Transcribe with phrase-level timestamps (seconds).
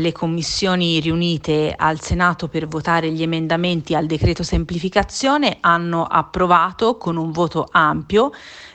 [0.00, 7.16] le commissioni riunite al Senato per votare gli emendamenti al decreto semplificazione hanno approvato con
[7.16, 8.32] un voto ampio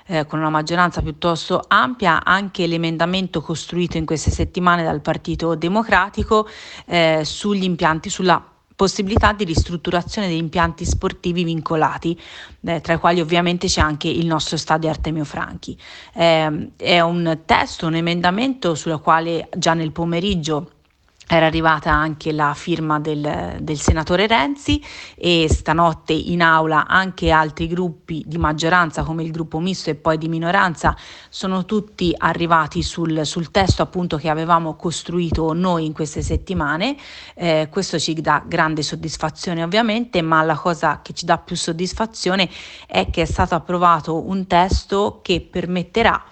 [0.07, 6.47] eh, con una maggioranza piuttosto ampia anche l'emendamento costruito in queste settimane dal Partito Democratico
[6.85, 8.43] eh, sugli impianti, sulla
[8.75, 12.19] possibilità di ristrutturazione degli impianti sportivi vincolati,
[12.65, 15.77] eh, tra i quali ovviamente c'è anche il nostro stadio Artemio Franchi.
[16.13, 20.71] Eh, è un testo, un emendamento sulla quale già nel pomeriggio
[21.27, 24.83] era arrivata anche la firma del, del, senatore Renzi
[25.15, 30.17] e stanotte in aula anche altri gruppi di maggioranza come il gruppo misto e poi
[30.17, 30.95] di minoranza
[31.29, 36.95] sono tutti arrivati sul, sul testo appunto che avevamo costruito noi in queste settimane.
[37.33, 42.49] Eh, questo ci dà grande soddisfazione ovviamente, ma la cosa che ci dà più soddisfazione
[42.85, 46.23] è che è stato approvato un testo che permetterà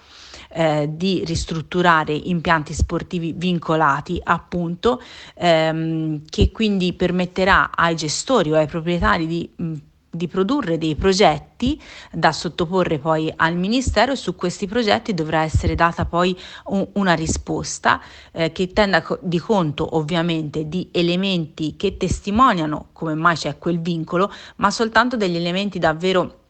[0.54, 5.02] eh, di ristrutturare impianti sportivi vincolati appunto
[5.34, 9.74] ehm, che quindi permetterà ai gestori o ai proprietari di mh,
[10.14, 11.80] di produrre dei progetti
[12.12, 17.14] da sottoporre poi al Ministero e su questi progetti dovrà essere data poi un, una
[17.14, 18.00] risposta
[18.32, 23.80] eh, che tenga co- di conto ovviamente di elementi che testimoniano come mai c'è quel
[23.80, 26.42] vincolo, ma soltanto degli elementi davvero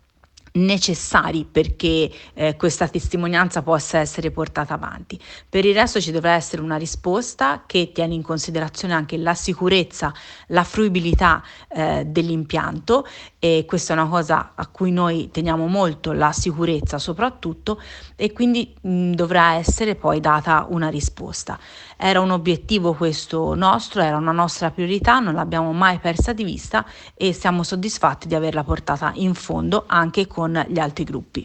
[0.54, 5.18] necessari perché eh, questa testimonianza possa essere portata avanti.
[5.48, 10.12] Per il resto ci dovrà essere una risposta che tiene in considerazione anche la sicurezza,
[10.48, 13.06] la fruibilità eh, dell'impianto
[13.44, 17.78] e questa è una cosa a cui noi teniamo molto, la sicurezza soprattutto
[18.16, 21.58] e quindi mh, dovrà essere poi data una risposta.
[21.98, 26.86] Era un obiettivo questo nostro, era una nostra priorità, non l'abbiamo mai persa di vista
[27.14, 31.42] e siamo soddisfatti di averla portata in fondo anche con gli altri gruppi.